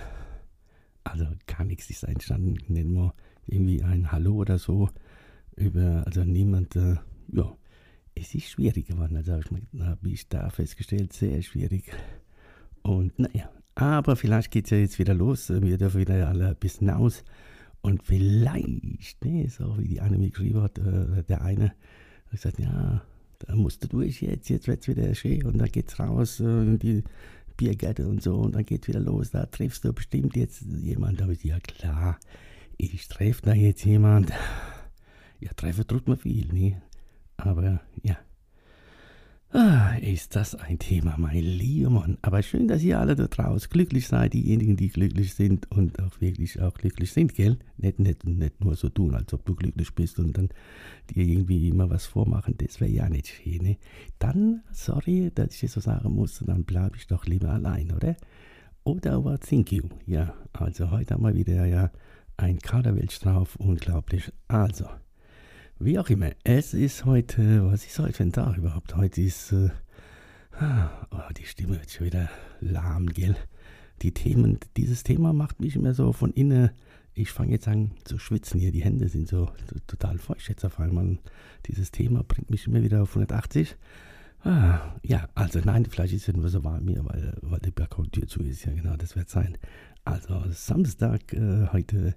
also 1.04 1.26
gar 1.46 1.64
nichts 1.64 1.90
ist 1.90 2.04
entstanden. 2.04 2.56
Nennen 2.68 2.94
wir 2.94 3.14
irgendwie 3.46 3.82
ein 3.82 4.12
Hallo 4.12 4.34
oder 4.34 4.58
so 4.58 4.88
über, 5.56 6.04
also 6.06 6.24
niemand, 6.24 6.76
äh, 6.76 6.96
ja, 7.32 7.52
es 8.14 8.34
ist 8.34 8.48
schwierig 8.50 8.86
geworden. 8.86 9.16
Also 9.16 9.32
habe 9.32 10.08
ich 10.08 10.28
da 10.28 10.50
festgestellt, 10.50 11.12
sehr 11.12 11.42
schwierig. 11.42 11.92
Und 12.82 13.18
naja, 13.18 13.50
aber 13.74 14.16
vielleicht 14.16 14.50
geht 14.50 14.66
es 14.66 14.70
ja 14.70 14.78
jetzt 14.78 14.98
wieder 14.98 15.14
los. 15.14 15.48
Wir 15.50 15.78
dürfen 15.78 16.00
wieder 16.00 16.28
alle 16.28 16.48
ein 16.48 16.56
bisschen 16.56 16.90
aus. 16.90 17.24
Und 17.80 18.02
vielleicht, 18.02 19.24
ne, 19.24 19.48
so 19.48 19.76
wie 19.78 19.88
die 19.88 20.00
eine 20.00 20.16
mir 20.18 20.30
geschrieben 20.30 20.62
hat, 20.62 20.78
äh, 20.78 21.22
der 21.24 21.42
eine, 21.42 21.70
hat 22.26 22.30
gesagt, 22.30 22.58
ja, 22.60 23.02
da 23.40 23.56
musst 23.56 23.82
du 23.82 23.88
durch 23.88 24.22
jetzt, 24.22 24.48
jetzt 24.48 24.68
wird 24.68 24.82
es 24.82 24.88
wieder 24.88 25.12
schön 25.16 25.44
und 25.44 25.58
dann 25.58 25.68
geht's 25.68 25.98
raus 25.98 26.38
äh, 26.38 26.44
in 26.44 26.78
die 26.78 27.02
Biergärte 27.56 28.06
und 28.06 28.22
so 28.22 28.36
und 28.36 28.54
dann 28.54 28.64
geht 28.64 28.86
wieder 28.86 29.00
los, 29.00 29.30
da 29.30 29.46
triffst 29.46 29.84
du 29.84 29.92
bestimmt 29.92 30.36
jetzt 30.36 30.62
jemand. 30.62 31.18
Da 31.18 31.24
habe 31.24 31.32
ich 31.32 31.42
ja 31.42 31.58
klar, 31.58 32.20
ich 32.76 33.08
treffe 33.08 33.42
da 33.42 33.52
jetzt 33.52 33.84
jemand. 33.84 34.32
Ja, 35.40 35.50
treffen 35.54 35.86
tut 35.86 36.06
man 36.06 36.18
viel, 36.18 36.46
ne? 36.52 36.80
Aber 37.36 37.80
ja, 38.02 38.18
Ah, 39.54 39.96
ist 40.00 40.34
das 40.34 40.54
ein 40.54 40.78
Thema, 40.78 41.16
mein 41.18 41.42
lieber 41.42 41.90
Mann. 41.90 42.16
Aber 42.22 42.42
schön, 42.42 42.68
dass 42.68 42.82
ihr 42.82 42.98
alle 42.98 43.14
da 43.14 43.26
draußen 43.26 43.68
glücklich 43.68 44.08
seid, 44.08 44.32
diejenigen, 44.32 44.76
die 44.76 44.88
glücklich 44.88 45.34
sind 45.34 45.70
und 45.70 46.00
auch 46.00 46.22
wirklich 46.22 46.58
auch 46.62 46.72
glücklich 46.72 47.12
sind, 47.12 47.34
gell? 47.34 47.58
Nicht, 47.76 47.98
nicht, 47.98 48.24
nicht 48.24 48.64
nur 48.64 48.76
so 48.76 48.88
tun, 48.88 49.14
als 49.14 49.34
ob 49.34 49.44
du 49.44 49.54
glücklich 49.54 49.94
bist 49.94 50.18
und 50.18 50.38
dann 50.38 50.48
dir 51.10 51.22
irgendwie 51.22 51.68
immer 51.68 51.90
was 51.90 52.06
vormachen, 52.06 52.54
das 52.56 52.80
wäre 52.80 52.90
ja 52.90 53.10
nicht 53.10 53.26
schön, 53.28 53.58
ne? 53.62 53.76
Dann, 54.18 54.62
sorry, 54.72 55.30
dass 55.34 55.54
ich 55.54 55.64
es 55.64 55.72
so 55.72 55.80
sagen 55.80 56.14
muss, 56.14 56.42
dann 56.46 56.64
bleibe 56.64 56.96
ich 56.96 57.06
doch 57.06 57.26
lieber 57.26 57.50
allein, 57.50 57.92
oder? 57.92 58.16
Oder 58.84 59.12
aber 59.16 59.38
thank 59.38 59.70
you. 59.70 59.82
Ja, 60.06 60.32
also 60.54 60.90
heute 60.90 61.12
haben 61.12 61.24
wir 61.24 61.34
wieder 61.34 61.66
ja 61.66 61.90
ein 62.38 62.58
Kaderwelsch 62.58 63.18
drauf, 63.18 63.56
unglaublich. 63.56 64.32
Also, 64.48 64.86
wie 65.84 65.98
auch 65.98 66.08
immer, 66.10 66.30
es 66.44 66.74
ist 66.74 67.04
heute, 67.04 67.64
was 67.70 67.84
ist 67.84 67.98
heute 67.98 68.12
für 68.12 68.22
ein 68.22 68.32
Tag 68.32 68.56
überhaupt? 68.56 68.94
Heute 68.94 69.20
ist, 69.20 69.52
äh, 69.52 69.70
oh, 70.60 71.32
die 71.36 71.44
Stimme 71.44 71.72
wird 71.80 71.90
schon 71.90 72.06
wieder 72.06 72.28
lahm, 72.60 73.06
gell? 73.06 73.36
Die 74.02 74.12
Themen, 74.12 74.58
dieses 74.76 75.02
Thema 75.02 75.32
macht 75.32 75.60
mich 75.60 75.74
immer 75.74 75.92
so 75.92 76.12
von 76.12 76.32
innen, 76.32 76.70
ich 77.14 77.30
fange 77.30 77.52
jetzt 77.52 77.66
an 77.66 77.92
zu 78.04 78.18
schwitzen 78.18 78.60
hier, 78.60 78.70
die 78.70 78.82
Hände 78.82 79.08
sind 79.08 79.28
so 79.28 79.50
total 79.86 80.18
feucht 80.18 80.48
jetzt 80.48 80.64
auf 80.64 80.78
einmal. 80.78 81.18
Dieses 81.66 81.90
Thema 81.90 82.22
bringt 82.22 82.50
mich 82.50 82.66
immer 82.66 82.82
wieder 82.82 83.02
auf 83.02 83.10
180. 83.10 83.76
Ah, 84.44 84.96
ja, 85.02 85.28
also 85.34 85.60
nein, 85.64 85.86
vielleicht 85.86 86.14
ist 86.14 86.28
es 86.28 86.34
nur 86.34 86.48
so 86.48 86.64
warm 86.64 86.88
hier, 86.88 87.04
weil, 87.04 87.36
weil 87.42 87.60
die 87.60 87.70
Balkontür 87.70 88.26
zu 88.26 88.40
ist. 88.42 88.64
Ja, 88.64 88.72
genau, 88.72 88.96
das 88.96 89.16
wird 89.16 89.28
sein. 89.28 89.58
Also 90.04 90.42
Samstag 90.50 91.32
äh, 91.32 91.68
heute. 91.72 92.14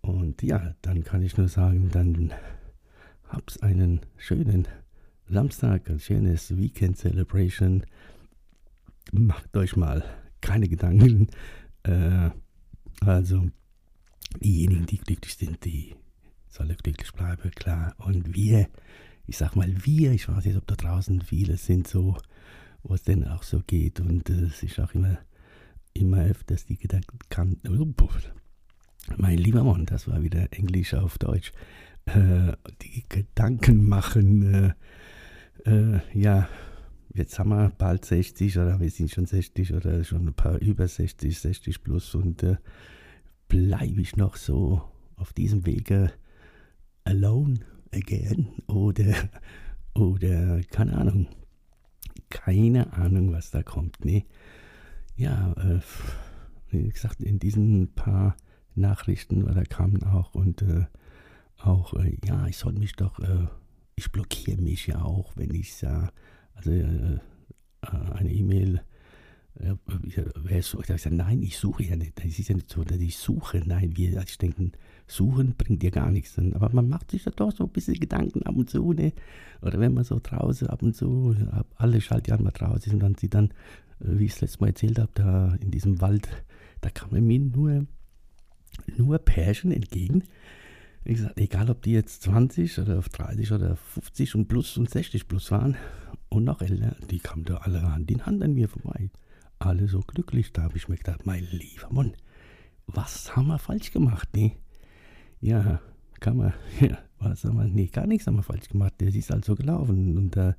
Und 0.00 0.42
ja, 0.42 0.74
dann 0.82 1.04
kann 1.04 1.22
ich 1.22 1.36
nur 1.36 1.48
sagen, 1.48 1.90
dann 1.92 2.32
Hab's 3.28 3.58
einen 3.58 4.00
schönen 4.16 4.66
Samstag, 5.28 5.90
ein 5.90 6.00
schönes 6.00 6.56
Weekend 6.56 6.96
Celebration. 6.96 7.84
Macht 9.12 9.54
euch 9.54 9.76
mal 9.76 10.02
keine 10.40 10.66
Gedanken. 10.66 11.28
Äh, 11.82 12.30
also, 13.00 13.50
diejenigen, 14.40 14.86
die 14.86 14.96
glücklich 14.96 15.36
sind, 15.36 15.62
die 15.66 15.94
sollen 16.48 16.76
glücklich 16.82 17.12
bleiben, 17.12 17.50
klar. 17.50 17.94
Und 17.98 18.34
wir, 18.34 18.68
ich 19.26 19.36
sag 19.36 19.56
mal 19.56 19.72
wir, 19.84 20.12
ich 20.12 20.26
weiß 20.28 20.46
nicht, 20.46 20.56
ob 20.56 20.66
da 20.66 20.74
draußen 20.74 21.20
viele 21.20 21.58
sind 21.58 21.86
so, 21.86 22.16
wo 22.82 22.94
es 22.94 23.02
denn 23.02 23.28
auch 23.28 23.42
so 23.42 23.62
geht. 23.66 24.00
Und 24.00 24.30
äh, 24.30 24.44
es 24.44 24.62
ist 24.62 24.80
auch 24.80 24.94
immer, 24.94 25.18
immer 25.92 26.24
öfters 26.24 26.64
die 26.64 26.78
Gedanken 26.78 27.18
kann. 27.28 27.58
Mein 29.18 29.36
lieber 29.36 29.64
Mann, 29.64 29.84
das 29.84 30.08
war 30.08 30.22
wieder 30.22 30.50
Englisch 30.52 30.94
auf 30.94 31.18
Deutsch 31.18 31.52
äh, 32.14 32.56
die 32.82 33.04
Gedanken 33.08 33.88
machen, 33.88 34.74
äh, 35.64 35.70
äh, 35.70 36.00
ja, 36.12 36.48
jetzt 37.14 37.38
haben 37.38 37.50
wir 37.50 37.70
bald 37.76 38.04
60 38.04 38.58
oder 38.58 38.80
wir 38.80 38.90
sind 38.90 39.10
schon 39.10 39.26
60 39.26 39.74
oder 39.74 40.04
schon 40.04 40.28
ein 40.28 40.34
paar 40.34 40.58
über 40.58 40.86
60, 40.86 41.38
60 41.38 41.82
plus 41.82 42.14
und 42.14 42.42
äh, 42.42 42.56
bleibe 43.48 44.00
ich 44.00 44.16
noch 44.16 44.36
so 44.36 44.82
auf 45.16 45.32
diesem 45.32 45.66
Wege 45.66 46.12
alone 47.04 47.60
again 47.92 48.48
oder, 48.66 49.14
oder 49.94 50.60
keine 50.70 50.96
Ahnung, 50.96 51.28
keine 52.28 52.92
Ahnung, 52.92 53.32
was 53.32 53.50
da 53.50 53.62
kommt. 53.62 54.04
Nee. 54.04 54.26
Ja, 55.16 55.52
äh, 55.54 55.80
wie 56.70 56.88
gesagt, 56.88 57.22
in 57.22 57.38
diesen 57.38 57.94
paar 57.94 58.36
Nachrichten, 58.74 59.44
da 59.46 59.64
kamen 59.64 60.02
auch 60.04 60.34
und 60.34 60.62
äh, 60.62 60.86
auch, 61.58 61.94
äh, 61.94 62.16
ja, 62.24 62.46
ich 62.46 62.56
soll 62.56 62.72
mich 62.72 62.94
doch, 62.94 63.18
äh, 63.20 63.46
ich 63.96 64.10
blockiere 64.12 64.60
mich 64.60 64.86
ja 64.86 65.02
auch, 65.02 65.32
wenn 65.36 65.54
ich 65.54 65.74
sage, 65.74 66.10
also 66.54 66.70
äh, 66.70 67.14
äh, 67.14 68.12
eine 68.12 68.32
E-Mail, 68.32 68.82
äh, 69.54 69.74
wer 69.86 70.62
so, 70.62 70.80
ich 70.80 70.86
sage, 70.86 71.14
nein, 71.14 71.42
ich 71.42 71.58
suche 71.58 71.82
ja 71.82 71.96
nicht, 71.96 72.18
das 72.18 72.38
ist 72.38 72.48
ja 72.48 72.54
nicht 72.54 72.70
so, 72.70 72.84
dass 72.84 72.98
ich 72.98 73.16
suche, 73.18 73.62
nein, 73.66 73.96
wir, 73.96 74.10
also 74.18 74.28
ich 74.28 74.38
denke, 74.38 74.70
suchen 75.06 75.54
bringt 75.56 75.82
dir 75.82 75.90
gar 75.90 76.10
nichts, 76.10 76.38
aber 76.38 76.70
man 76.72 76.88
macht 76.88 77.10
sich 77.10 77.24
ja 77.24 77.32
doch 77.34 77.50
so 77.50 77.64
ein 77.64 77.70
bisschen 77.70 77.94
Gedanken 77.94 78.42
ab 78.44 78.56
und 78.56 78.70
zu, 78.70 78.92
ne? 78.92 79.12
oder 79.62 79.80
wenn 79.80 79.94
man 79.94 80.04
so 80.04 80.20
draußen 80.22 80.68
ab 80.68 80.82
und 80.82 80.94
zu, 80.94 81.34
alle 81.76 82.00
Schaltjahren 82.00 82.44
mal 82.44 82.50
draußen 82.52 82.92
und 82.92 83.00
dann 83.00 83.14
sieht 83.14 83.34
dann, 83.34 83.48
äh, 84.00 84.18
wie 84.18 84.26
ich 84.26 84.32
es 84.32 84.40
letztes 84.40 84.60
Mal 84.60 84.68
erzählt 84.68 84.98
habe, 84.98 85.10
da 85.14 85.54
in 85.60 85.70
diesem 85.70 86.00
Wald, 86.00 86.28
da 86.80 86.90
kam 86.90 87.10
mir 87.10 87.40
nur, 87.40 87.86
nur 88.96 89.18
Pärchen 89.18 89.72
entgegen, 89.72 90.22
wie 91.04 91.14
gesagt, 91.14 91.38
egal 91.38 91.70
ob 91.70 91.82
die 91.82 91.92
jetzt 91.92 92.22
20 92.22 92.78
oder 92.80 93.00
30 93.00 93.52
oder 93.52 93.76
50 93.76 94.34
und 94.34 94.48
plus 94.48 94.76
und 94.76 94.90
60 94.90 95.28
plus 95.28 95.50
waren 95.50 95.76
und 96.28 96.44
noch 96.44 96.60
älter, 96.60 96.96
die 97.10 97.18
kamen 97.18 97.44
da 97.44 97.58
alle 97.58 97.82
Hand 97.82 98.10
in 98.10 98.26
Hand 98.26 98.42
an 98.42 98.54
mir 98.54 98.68
vorbei. 98.68 99.10
Alle 99.58 99.88
so 99.88 100.00
glücklich. 100.00 100.52
Da 100.52 100.62
habe 100.62 100.76
ich 100.76 100.88
mir 100.88 100.96
gedacht, 100.96 101.26
mein 101.26 101.46
lieber 101.50 101.90
Mann, 101.90 102.12
was 102.86 103.34
haben 103.34 103.48
wir 103.48 103.58
falsch 103.58 103.92
gemacht, 103.92 104.34
ne? 104.36 104.52
Ja, 105.40 105.80
kann 106.20 106.36
man, 106.36 106.52
ja, 106.80 106.98
was 107.18 107.44
haben 107.44 107.56
wir, 107.56 107.64
nee, 107.64 107.86
gar 107.86 108.06
nichts 108.06 108.26
haben 108.26 108.36
wir 108.36 108.42
falsch 108.42 108.68
gemacht. 108.68 108.94
Das 108.98 109.14
ist 109.14 109.32
also 109.32 109.54
gelaufen 109.54 110.16
und 110.16 110.36
äh, 110.36 110.54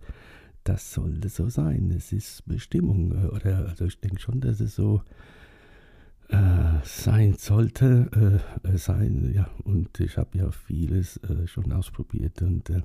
das 0.63 0.93
sollte 0.93 1.29
so 1.29 1.49
sein. 1.49 1.91
Es 1.91 2.11
ist 2.11 2.45
Bestimmung. 2.45 3.11
Äh, 3.11 3.27
oder, 3.27 3.67
also 3.69 3.85
ich 3.85 3.99
denke 3.99 4.19
schon, 4.19 4.41
dass 4.41 4.59
es 4.59 4.75
so 4.75 5.01
äh, 6.29 6.79
sein 6.83 7.33
sollte, 7.33 8.41
äh, 8.63 8.77
sein, 8.77 9.33
ja, 9.33 9.49
und 9.63 9.99
ich 9.99 10.17
habe 10.17 10.37
ja 10.37 10.51
vieles 10.51 11.17
äh, 11.17 11.47
schon 11.47 11.71
ausprobiert 11.73 12.41
und 12.43 12.69
äh, 12.69 12.81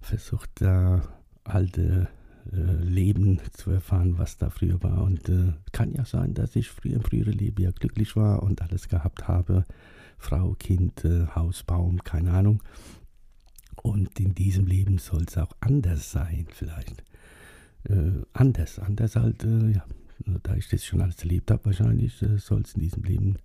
versucht 0.00 0.50
da 0.54 1.02
alte 1.44 2.08
äh, 2.52 2.56
Leben 2.82 3.40
zu 3.52 3.70
erfahren, 3.70 4.16
was 4.18 4.38
da 4.38 4.48
früher 4.48 4.82
war. 4.82 5.02
Und 5.02 5.28
äh, 5.28 5.52
kann 5.72 5.92
ja 5.92 6.06
sein, 6.06 6.32
dass 6.32 6.56
ich 6.56 6.70
früher 6.70 6.94
im 6.94 7.02
früheren 7.02 7.34
Leben 7.34 7.62
ja 7.62 7.70
glücklich 7.70 8.16
war 8.16 8.42
und 8.42 8.62
alles 8.62 8.88
gehabt 8.88 9.28
habe. 9.28 9.64
Frau, 10.18 10.54
Kind, 10.58 11.04
Haus, 11.34 11.62
Baum, 11.62 12.02
keine 12.02 12.32
Ahnung. 12.32 12.62
Und 13.82 14.18
in 14.18 14.34
diesem 14.34 14.66
Leben 14.66 14.96
soll 14.96 15.24
es 15.28 15.36
auch 15.36 15.52
anders 15.60 16.10
sein, 16.10 16.46
vielleicht. 16.50 17.04
anders, 18.32 18.78
anders 18.78 19.14
halt, 19.14 19.44
ja, 19.44 19.84
da 20.42 20.54
ich 20.54 20.68
das 20.68 20.84
schon 20.84 21.00
alles 21.00 21.18
erlebt 21.20 21.50
habe, 21.50 21.66
wahrscheinlich 21.66 22.22
äh, 22.22 22.38
soll 22.38 22.62
es 22.62 22.74
in 22.74 22.80
diesem 22.80 23.02
Leben, 23.04 23.36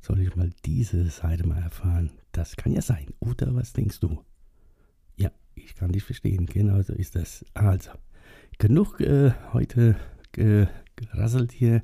soll 0.00 0.20
ich 0.20 0.34
mal 0.36 0.50
diese 0.64 1.06
Seite 1.06 1.46
mal 1.46 1.62
erfahren. 1.62 2.10
Das 2.32 2.56
kann 2.56 2.72
ja 2.72 2.80
sein. 2.80 3.06
Oder 3.20 3.54
was 3.54 3.72
denkst 3.72 4.00
du? 4.00 4.22
Ja, 5.16 5.30
ich 5.54 5.74
kann 5.74 5.92
dich 5.92 6.04
verstehen. 6.04 6.46
Genau 6.46 6.80
so 6.82 6.92
ist 6.92 7.16
das. 7.16 7.44
Also, 7.54 7.90
genug 8.58 9.00
äh, 9.00 9.32
heute 9.52 9.96
gerasselt 10.32 11.52
hier. 11.52 11.82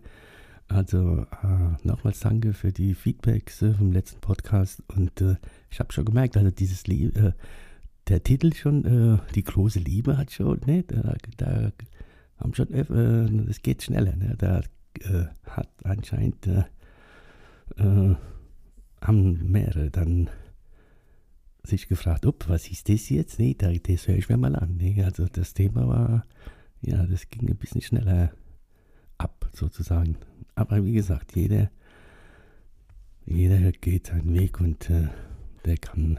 Also 0.69 1.27
äh, 1.43 1.87
nochmals 1.87 2.21
danke 2.21 2.53
für 2.53 2.73
die 2.73 2.95
Feedbacks 2.95 3.63
äh, 3.63 3.73
vom 3.75 3.93
letzten 3.93 4.21
Podcast. 4.21 4.83
Und 4.89 5.21
äh, 5.21 5.37
ich 5.71 5.79
habe 5.79 5.93
schon 5.93 6.05
gemerkt, 6.05 6.37
also 6.37 6.51
dieses 6.51 6.87
Lie 6.87 7.09
äh, 7.09 7.33
der 8.09 8.23
Titel 8.23 8.53
schon, 8.53 8.85
äh, 8.85 9.19
die 9.35 9.45
große 9.45 9.79
Liebe 9.79 10.17
hat 10.17 10.33
schon, 10.33 10.61
ne, 10.67 10.83
da, 10.85 11.15
da 11.37 11.73
haben 12.39 12.55
schon, 12.55 12.73
äh, 12.73 13.51
es 13.51 13.63
geht 13.63 13.83
schneller. 13.83 14.17
Ne? 14.17 14.35
Da 14.39 14.61
äh, 15.01 15.27
hat 15.45 15.69
anscheinend, 15.85 16.47
äh, 16.47 16.65
äh, 17.77 18.15
haben 19.01 19.51
mehrere 19.51 19.91
dann 19.91 20.31
sich 21.63 21.89
gefragt, 21.89 22.27
ob, 22.27 22.49
was 22.49 22.69
ist 22.69 22.89
das 22.89 23.09
jetzt? 23.09 23.39
Nee, 23.39 23.55
das 23.55 24.09
höre 24.09 24.17
ich 24.17 24.29
mir 24.29 24.37
mal 24.37 24.57
an. 24.57 24.77
Nee, 24.77 25.03
also 25.03 25.27
das 25.27 25.55
Thema 25.55 25.89
war, 25.89 26.27
ja, 26.81 27.05
das 27.07 27.29
ging 27.29 27.49
ein 27.49 27.57
bisschen 27.57 27.83
schneller 27.83 28.33
ab, 29.19 29.49
sozusagen. 29.53 30.17
Aber 30.55 30.85
wie 30.85 30.93
gesagt, 30.93 31.35
jeder, 31.35 31.71
jeder 33.25 33.73
geht 33.73 34.07
seinen 34.07 34.33
Weg 34.35 34.61
und 34.61 34.89
äh, 34.91 35.09
der 35.65 35.77
kann, 35.77 36.19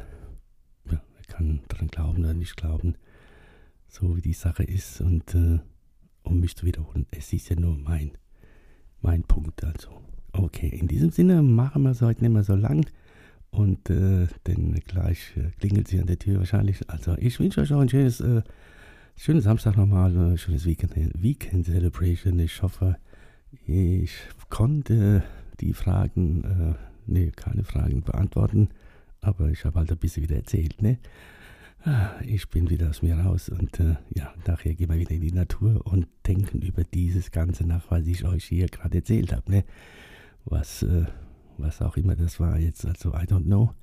ja, 0.92 1.02
kann 1.28 1.62
daran 1.70 1.88
glauben 1.88 2.20
oder 2.20 2.34
nicht 2.34 2.58
glauben, 2.58 2.96
so 3.88 4.18
wie 4.18 4.22
die 4.22 4.34
Sache 4.34 4.64
ist. 4.64 5.02
Und 5.02 5.34
äh, 5.34 5.60
um 6.28 6.40
mich 6.40 6.56
zu 6.56 6.66
wiederholen, 6.66 7.06
es 7.12 7.34
ist 7.34 7.50
ja 7.50 7.56
nur 7.56 7.78
mein, 7.78 8.12
mein 9.02 9.24
Punkt. 9.24 9.64
Also, 9.64 10.02
okay, 10.34 10.68
in 10.68 10.88
diesem 10.88 11.12
Sinne 11.12 11.42
machen 11.42 11.84
wir 11.84 11.92
es 11.92 12.02
heute 12.02 12.22
nicht 12.22 12.34
mehr 12.34 12.44
so 12.44 12.56
lang. 12.56 12.86
Und 13.50 13.90
äh, 13.90 14.28
denn 14.46 14.74
gleich 14.86 15.34
äh, 15.38 15.52
klingelt 15.60 15.88
sie 15.88 16.00
an 16.00 16.08
der 16.08 16.20
Tür 16.20 16.40
wahrscheinlich. 16.40 16.88
Also 16.90 17.16
ich 17.18 17.40
wünsche 17.40 17.62
euch 17.62 17.74
auch 17.74 17.80
ein 17.80 17.90
schönes, 17.90 18.20
äh, 18.20 18.42
schönes 19.16 19.46
Samstag 19.46 19.78
nochmal, 19.78 20.34
äh, 20.34 20.38
schönes 20.38 20.66
Weekend, 20.66 20.94
Weekend 21.22 21.66
Celebration. 21.66 22.38
Ich 22.40 22.62
hoffe, 22.62 22.98
ich 23.66 24.12
konnte 24.50 25.24
die 25.60 25.74
Fragen, 25.74 26.44
äh, 26.44 26.74
nee, 27.08 27.32
keine 27.36 27.64
Fragen 27.64 28.04
beantworten, 28.04 28.70
aber 29.22 29.50
ich 29.50 29.64
habe 29.66 29.80
halt 29.80 29.92
ein 29.92 29.98
bisschen 29.98 30.24
wieder 30.24 30.36
erzählt, 30.36 30.82
ne? 30.82 31.00
Ah, 31.88 32.20
ich 32.22 32.50
bin 32.50 32.70
wieder 32.70 32.90
aus 32.90 33.02
mir 33.02 33.18
raus 33.18 33.48
und 33.48 33.80
äh, 33.80 33.96
ja, 34.14 34.34
nachher 34.46 34.76
gehen 34.76 34.90
wir 34.90 35.00
wieder 35.00 35.12
in 35.12 35.22
die 35.22 35.32
Natur 35.32 35.88
und 35.88 36.06
denken 36.28 36.62
über 36.62 36.84
dieses 36.84 37.32
Ganze 37.32 37.66
nach, 37.66 37.90
was 37.90 38.06
ich 38.08 38.26
euch 38.26 38.44
hier 38.44 38.66
gerade 38.66 38.98
erzählt 38.98 39.32
habe, 39.32 39.50
ne? 39.50 39.64
Was, 40.44 40.84
äh, 40.84 41.06
was 41.58 41.82
auch 41.82 41.96
immer 41.96 42.18
das 42.18 42.42
war 42.42 42.60
jetzt, 42.60 42.86
also 42.86 43.14
I 43.14 43.24
don't 43.24 43.46
know. 43.46 43.74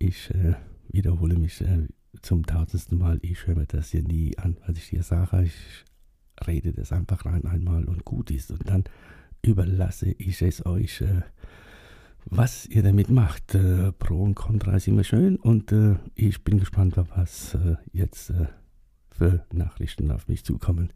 Ich 0.00 0.28
äh, 0.34 0.54
wiederhole 0.88 1.36
mich 1.36 1.60
äh, 1.60 1.86
zum 2.20 2.44
tausendsten 2.44 2.98
Mal, 2.98 3.20
ich 3.22 3.46
höre 3.46 3.54
mir 3.54 3.66
das 3.66 3.92
hier 3.92 4.02
nie 4.02 4.36
an, 4.36 4.56
was 4.66 4.76
ich 4.76 4.86
hier 4.86 5.04
sage. 5.04 5.44
Ich 5.44 5.84
rede 6.48 6.72
das 6.72 6.90
einfach 6.90 7.26
rein 7.26 7.44
einmal 7.44 7.84
und 7.84 8.04
gut 8.04 8.32
ist 8.32 8.50
und 8.50 8.68
dann 8.68 8.82
überlasse 9.42 10.10
ich 10.18 10.42
es 10.42 10.66
euch, 10.66 11.00
äh, 11.02 11.22
was 12.26 12.66
ihr 12.66 12.82
damit 12.82 13.10
macht. 13.10 13.54
Äh, 13.54 13.92
Pro 13.92 14.22
und 14.22 14.34
Contra 14.34 14.76
ist 14.76 14.88
immer 14.88 15.04
schön 15.04 15.36
und 15.36 15.72
äh, 15.72 15.96
ich 16.14 16.44
bin 16.44 16.58
gespannt, 16.58 16.94
was 16.96 17.54
äh, 17.54 17.76
jetzt 17.92 18.30
äh, 18.30 18.46
für 19.10 19.44
Nachrichten 19.52 20.10
auf 20.10 20.28
mich 20.28 20.44
zukommen, 20.44 20.92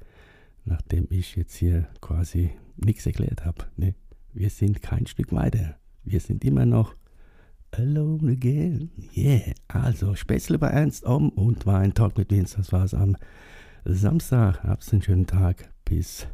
nachdem 0.64 1.06
ich 1.10 1.36
jetzt 1.36 1.56
hier 1.56 1.88
quasi 2.00 2.50
nichts 2.76 3.06
erklärt 3.06 3.44
habe. 3.44 3.64
Ne? 3.76 3.94
Wir 4.32 4.50
sind 4.50 4.82
kein 4.82 5.06
Stück 5.06 5.32
weiter. 5.32 5.76
Wir 6.02 6.20
sind 6.20 6.44
immer 6.44 6.66
noch 6.66 6.94
alone 7.70 8.32
again. 8.32 8.90
Yeah. 9.16 9.54
Also, 9.68 10.14
Spätzle 10.14 10.58
bei 10.58 10.68
Ernst 10.68 11.04
um 11.04 11.30
und 11.30 11.66
war 11.66 11.80
ein 11.80 11.94
Talk 11.94 12.16
mit 12.16 12.30
Vince. 12.30 12.56
Das 12.56 12.72
war's 12.72 12.94
am 12.94 13.16
Samstag. 13.84 14.62
Hab's 14.64 14.92
einen 14.92 15.02
schönen 15.02 15.26
Tag. 15.26 15.70
Bis 15.84 16.26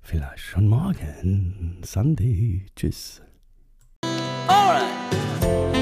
vielleicht 0.00 0.40
schon 0.44 0.68
morgen. 0.68 1.78
Sunday. 1.82 2.66
Tschüss. 2.76 3.22
Alright. 4.62 5.81